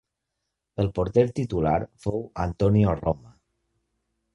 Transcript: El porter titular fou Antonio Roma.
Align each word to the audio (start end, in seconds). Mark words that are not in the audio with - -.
El 0.83 0.89
porter 0.95 1.25
titular 1.41 1.75
fou 2.07 2.27
Antonio 2.49 3.01
Roma. 3.05 3.39